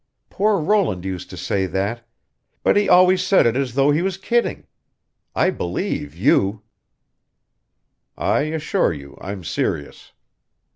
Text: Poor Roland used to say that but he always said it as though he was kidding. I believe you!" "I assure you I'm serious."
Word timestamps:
Poor 0.31 0.57
Roland 0.59 1.05
used 1.05 1.29
to 1.29 1.37
say 1.37 1.67
that 1.67 2.07
but 2.63 2.75
he 2.75 2.89
always 2.89 3.23
said 3.23 3.45
it 3.45 3.55
as 3.55 3.75
though 3.75 3.91
he 3.91 4.01
was 4.01 4.17
kidding. 4.17 4.65
I 5.35 5.51
believe 5.51 6.15
you!" 6.15 6.63
"I 8.17 8.41
assure 8.49 8.93
you 8.93 9.15
I'm 9.21 9.43
serious." 9.43 10.11